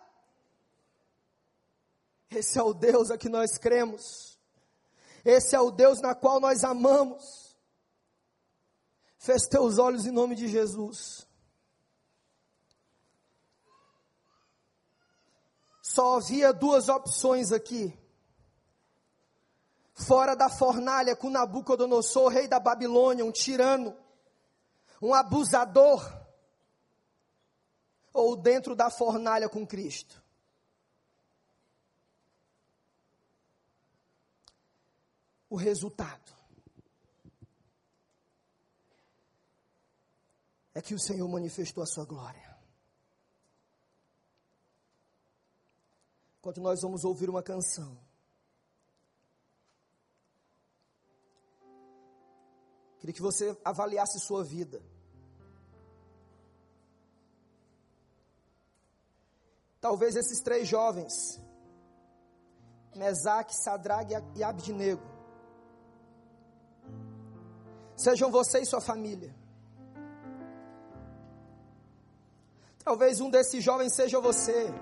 [2.31, 4.39] Esse é o Deus a que nós cremos.
[5.24, 7.57] Esse é o Deus na qual nós amamos.
[9.18, 11.26] Feche teus olhos em nome de Jesus.
[15.83, 17.99] Só havia duas opções aqui.
[19.93, 23.97] Fora da fornalha com Nabucodonosor, rei da Babilônia, um tirano,
[25.03, 26.09] um abusador,
[28.12, 30.22] ou dentro da fornalha com Cristo.
[35.51, 36.32] o resultado
[40.74, 42.57] é que o Senhor manifestou a sua glória.
[46.38, 47.99] Enquanto nós vamos ouvir uma canção,
[53.01, 54.80] queria que você avaliasse sua vida.
[59.80, 61.40] Talvez esses três jovens,
[62.94, 65.18] Mesaque, Sadrague e Abdinego,
[67.99, 69.34] sejam você e sua família.
[72.84, 74.72] Talvez um desses jovens seja você.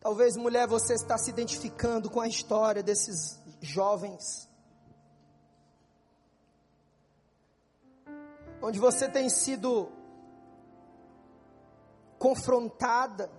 [0.00, 4.48] Talvez, mulher, você está se identificando com a história desses jovens.
[8.60, 9.92] Onde você tem sido
[12.18, 13.30] confrontada,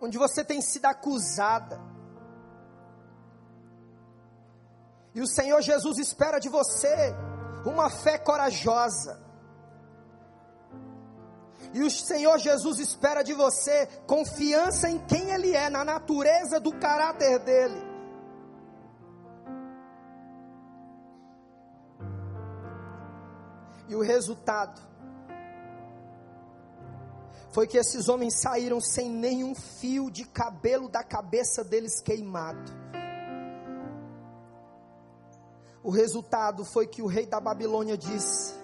[0.00, 1.91] onde você tem sido acusada.
[5.14, 7.14] E o Senhor Jesus espera de você
[7.64, 9.20] uma fé corajosa.
[11.72, 16.72] E o Senhor Jesus espera de você confiança em quem Ele é, na natureza do
[16.78, 17.92] caráter dEle.
[23.88, 24.80] E o resultado
[27.52, 32.72] foi que esses homens saíram sem nenhum fio de cabelo da cabeça deles queimado.
[35.82, 38.54] O resultado foi que o rei da Babilônia disse: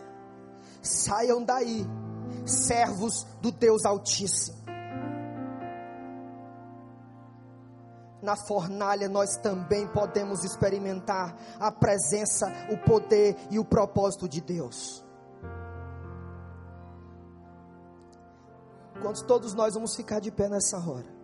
[0.80, 1.84] Saiam daí,
[2.46, 4.58] servos do Deus Altíssimo.
[8.22, 15.04] Na fornalha nós também podemos experimentar a presença, o poder e o propósito de Deus.
[19.00, 21.17] Quantos todos nós vamos ficar de pé nessa hora?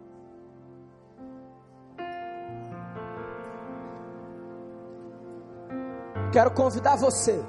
[6.34, 7.40] Quero convidar você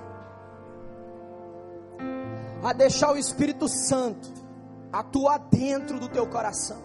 [2.63, 4.31] a deixar o Espírito Santo
[4.93, 6.77] atuar dentro do teu coração.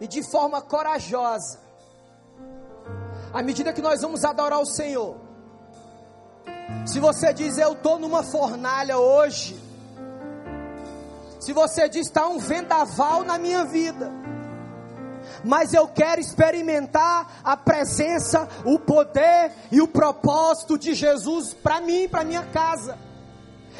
[0.00, 1.60] E de forma corajosa,
[3.32, 5.18] à medida que nós vamos adorar o Senhor,
[6.84, 9.56] se você diz eu estou numa fornalha hoje,
[11.38, 14.10] se você diz está um vendaval na minha vida,
[15.44, 22.08] mas eu quero experimentar a presença, o poder e o propósito de Jesus para mim,
[22.08, 22.98] para minha casa.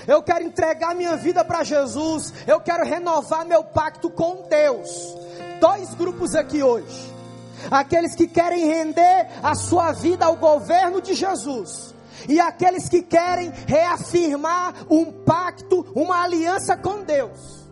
[0.06, 2.32] Eu quero entregar minha vida para Jesus.
[2.46, 4.88] Eu quero renovar meu pacto com Deus.
[5.61, 7.12] Dois grupos aqui hoje.
[7.70, 11.94] Aqueles que querem render a sua vida ao governo de Jesus
[12.28, 17.68] e aqueles que querem reafirmar um pacto, uma aliança com Deus.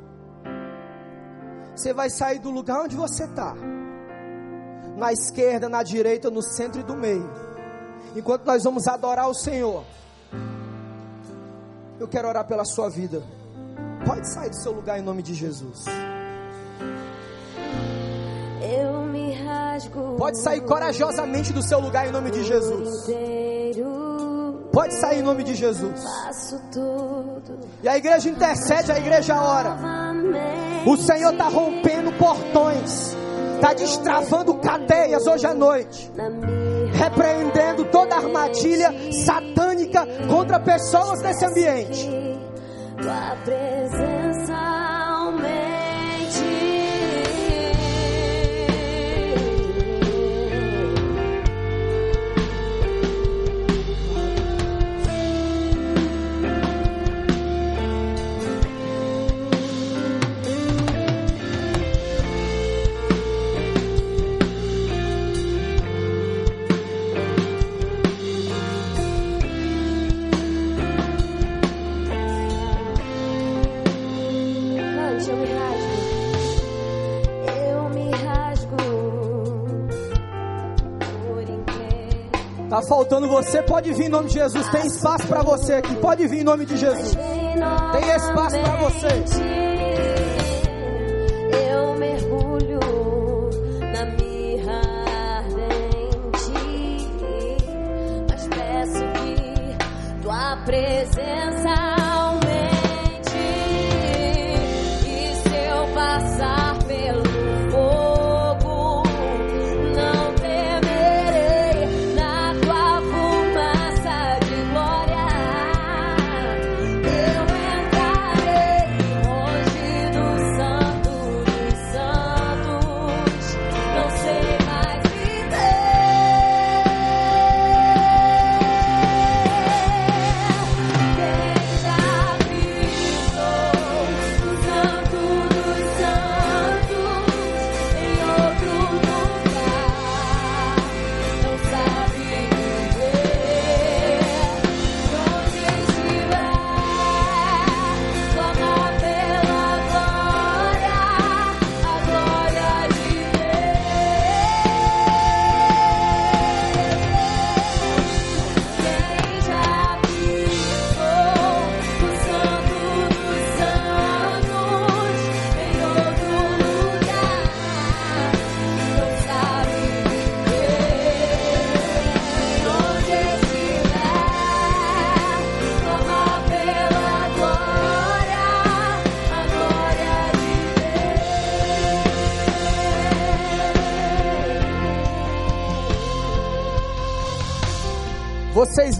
[1.74, 3.54] Você vai sair do lugar onde você está,
[4.96, 7.30] na esquerda, na direita, no centro e do meio,
[8.16, 9.84] enquanto nós vamos adorar o Senhor.
[12.00, 13.22] Eu quero orar pela sua vida.
[14.06, 15.84] Pode sair do seu lugar em nome de Jesus.
[18.62, 20.16] Eu me rasgo.
[20.16, 23.06] Pode sair corajosamente do seu lugar em nome de Jesus.
[24.72, 26.04] Pode sair em nome de Jesus.
[27.82, 29.76] E a igreja intercede, a igreja ora.
[30.86, 33.16] O Senhor está rompendo portões,
[33.56, 36.10] está destravando cadeias hoje à noite,
[36.92, 42.08] repreendendo toda armadilha satânica contra pessoas nesse ambiente.
[82.76, 84.68] Tá faltando você, pode vir em nome de Jesus.
[84.68, 87.16] Tem espaço para você aqui, pode vir em nome de Jesus.
[87.92, 89.55] Tem espaço pra você.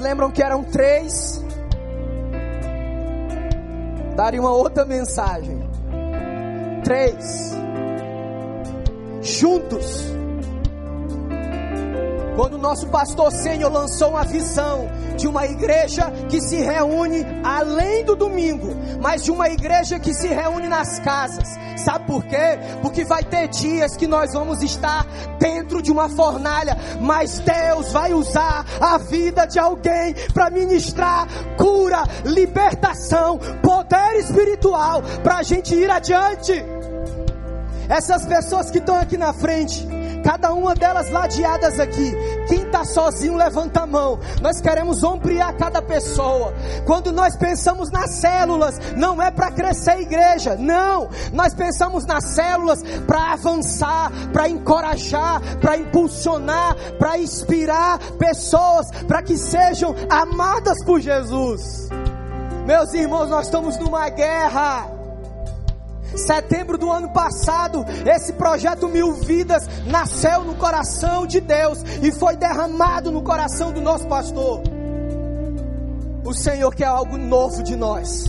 [0.06, 1.44] Lembram que eram três,
[4.14, 5.68] daria uma outra mensagem.
[6.84, 7.52] Três,
[9.20, 10.04] juntos.
[12.36, 18.04] Quando o nosso pastor Senhor lançou uma visão de uma igreja que se reúne além
[18.04, 18.68] do domingo,
[19.00, 21.48] mas de uma igreja que se reúne nas casas.
[21.76, 22.58] Sabe por quê?
[22.82, 25.06] Porque vai ter dias que nós vamos estar
[25.38, 32.02] dentro de uma fornalha, mas Deus vai usar a vida de alguém para ministrar cura,
[32.24, 36.64] libertação, poder espiritual para a gente ir adiante.
[37.88, 39.86] Essas pessoas que estão aqui na frente,
[40.26, 42.12] cada uma delas ladeadas aqui.
[42.48, 44.18] Quem está sozinho, levanta a mão.
[44.42, 46.52] Nós queremos ombrear cada pessoa.
[46.84, 51.08] Quando nós pensamos nas células, não é para crescer a igreja, não.
[51.32, 59.38] Nós pensamos nas células para avançar, para encorajar, para impulsionar, para inspirar pessoas para que
[59.38, 61.88] sejam amadas por Jesus.
[62.66, 64.95] Meus irmãos, nós estamos numa guerra.
[66.16, 72.36] Setembro do ano passado, esse projeto Mil Vidas nasceu no coração de Deus e foi
[72.36, 74.62] derramado no coração do nosso pastor.
[76.24, 78.24] O Senhor quer algo novo de nós.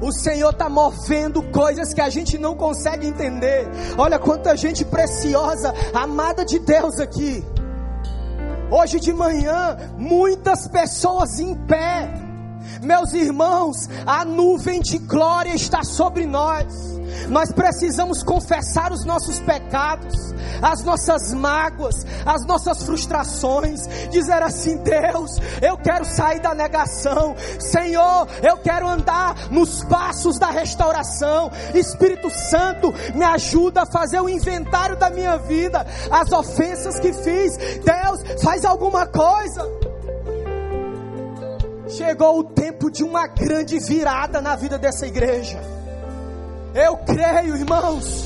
[0.00, 3.68] O Senhor está movendo coisas que a gente não consegue entender.
[3.96, 7.44] Olha quanta gente preciosa, amada de Deus aqui.
[8.70, 12.31] Hoje de manhã, muitas pessoas em pé
[12.82, 16.92] meus irmãos, a nuvem de glória está sobre nós.
[17.28, 23.80] Nós precisamos confessar os nossos pecados, as nossas mágoas, as nossas frustrações,
[24.10, 30.50] dizer assim: Deus, eu quero sair da negação, Senhor, eu quero andar nos passos da
[30.50, 31.50] restauração.
[31.74, 37.56] Espírito Santo, me ajuda a fazer o inventário da minha vida, as ofensas que fiz.
[37.56, 39.81] Deus, faz alguma coisa.
[41.96, 45.60] Chegou o tempo de uma grande virada na vida dessa igreja.
[46.74, 48.24] Eu creio, irmãos,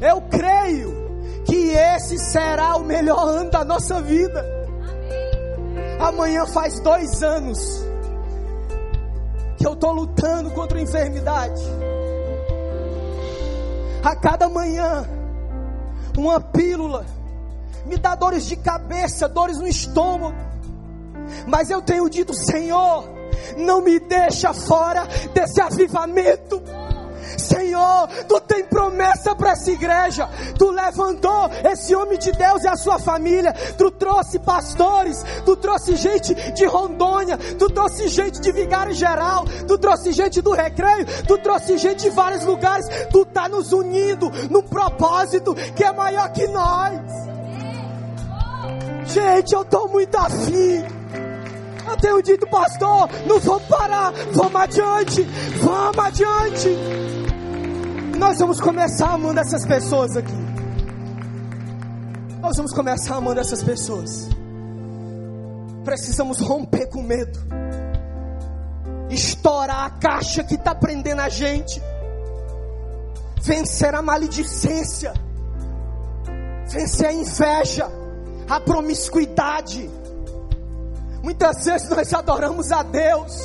[0.00, 1.06] eu creio
[1.44, 4.44] que esse será o melhor ano da nossa vida.
[6.00, 7.84] Amanhã faz dois anos
[9.56, 11.62] que eu estou lutando contra a enfermidade.
[14.02, 15.08] A cada manhã,
[16.18, 17.06] uma pílula
[17.86, 20.45] me dá dores de cabeça, dores no estômago.
[21.46, 23.08] Mas eu tenho dito, Senhor,
[23.56, 26.62] não me deixa fora desse avivamento.
[27.36, 30.28] Senhor, tu tem promessa para essa igreja.
[30.58, 33.52] Tu levantou esse homem de Deus e a sua família.
[33.76, 39.78] Tu trouxe pastores, tu trouxe gente de Rondônia, tu trouxe gente de Vigário Geral, tu
[39.78, 42.86] trouxe gente do Recreio, tu trouxe gente de vários lugares.
[43.10, 47.00] Tu está nos unindo num propósito que é maior que nós.
[49.06, 50.95] Gente, eu estou muito afim.
[51.86, 55.22] Eu tenho dito, pastor, não vamos parar, vamos adiante,
[55.62, 56.68] vamos adiante.
[58.18, 60.46] Nós vamos começar amando essas pessoas aqui.
[62.40, 64.28] Nós vamos começar amando essas pessoas.
[65.84, 67.38] Precisamos romper com medo,
[69.08, 71.80] estourar a caixa que está prendendo a gente,
[73.42, 75.12] vencer a maledicência,
[76.68, 77.86] vencer a inveja,
[78.48, 79.88] a promiscuidade
[81.26, 83.36] Muitas vezes nós adoramos a Deus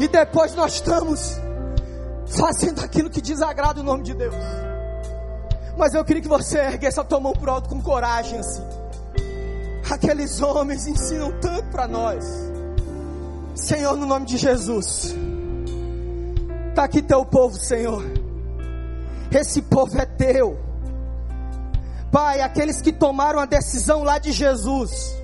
[0.00, 1.38] e depois nós estamos
[2.26, 4.34] fazendo aquilo que desagrada o nome de Deus.
[5.76, 8.62] Mas eu queria que você erguesse a tua mão pro alto com coragem assim.
[9.90, 12.24] Aqueles homens ensinam tanto para nós.
[13.54, 15.14] Senhor, no nome de Jesus.
[16.70, 18.02] Está aqui teu povo, Senhor.
[19.30, 20.58] Esse povo é teu.
[22.10, 25.20] Pai, aqueles que tomaram a decisão lá de Jesus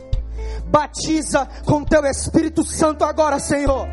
[0.68, 3.88] Batiza com teu Espírito Santo agora, Senhor.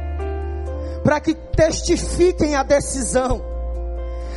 [1.04, 3.42] Para que testifiquem a decisão.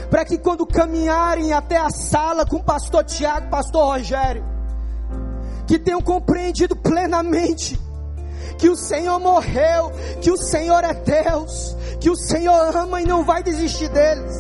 [0.09, 4.45] Para que quando caminharem até a sala com o pastor Tiago, pastor Rogério,
[5.67, 7.79] que tenham compreendido plenamente
[8.57, 13.25] que o Senhor morreu, que o Senhor é Deus, que o Senhor ama e não
[13.25, 14.35] vai desistir deles.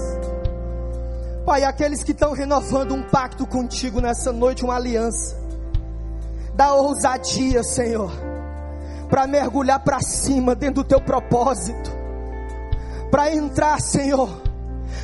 [1.44, 5.47] Pai, aqueles que estão renovando um pacto contigo nessa noite, uma aliança
[6.58, 8.10] dá ousadia, Senhor,
[9.08, 11.88] para mergulhar para cima dentro do teu propósito,
[13.12, 14.28] para entrar, Senhor,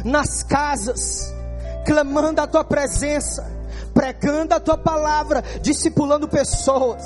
[0.04, 1.32] nas casas,
[1.86, 3.48] clamando a tua presença,
[3.94, 7.04] pregando a tua palavra, discipulando pessoas.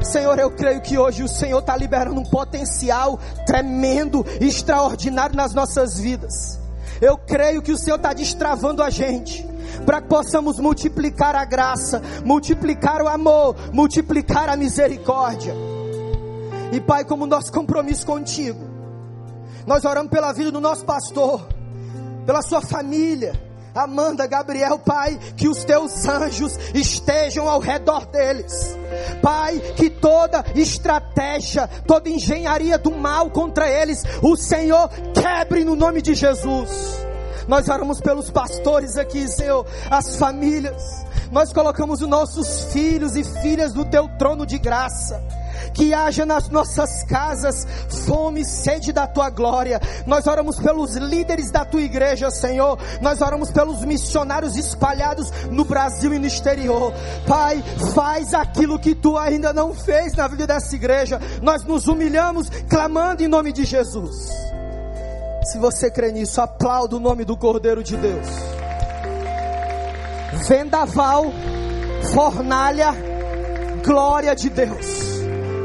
[0.00, 5.98] Senhor, eu creio que hoje o Senhor está liberando um potencial tremendo, extraordinário nas nossas
[5.98, 6.56] vidas.
[7.00, 9.44] Eu creio que o Senhor está destravando a gente
[9.84, 15.54] para que possamos multiplicar a graça, multiplicar o amor, multiplicar a misericórdia.
[16.72, 18.60] E Pai, como nosso compromisso contigo,
[19.66, 21.46] nós oramos pela vida do nosso pastor,
[22.26, 23.32] pela sua família,
[23.74, 28.76] Amanda, Gabriel, Pai, que os teus anjos estejam ao redor deles.
[29.22, 36.02] Pai, que toda estratégia, toda engenharia do mal contra eles, o Senhor quebre no nome
[36.02, 36.98] de Jesus.
[37.48, 41.06] Nós oramos pelos pastores aqui, Senhor, as famílias.
[41.32, 45.20] Nós colocamos os nossos filhos e filhas no teu trono de graça
[45.74, 47.66] que haja nas nossas casas
[48.06, 49.80] fome e sede da tua glória.
[50.06, 52.78] Nós oramos pelos líderes da tua igreja, Senhor.
[53.00, 56.92] Nós oramos pelos missionários espalhados no Brasil e no exterior.
[57.26, 57.62] Pai,
[57.94, 61.20] faz aquilo que tu ainda não fez na vida dessa igreja.
[61.42, 64.28] Nós nos humilhamos clamando em nome de Jesus.
[65.50, 68.28] Se você crê nisso, aplauda o nome do Cordeiro de Deus.
[70.46, 71.24] Vendaval,
[72.12, 72.94] fornalha,
[73.82, 75.17] glória de Deus.